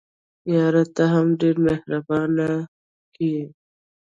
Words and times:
یاره 0.53 0.83
ته 0.95 1.03
هم 1.13 1.27
ډېري 1.39 1.75
بهانې 2.07 2.51
کیې. 3.13 3.43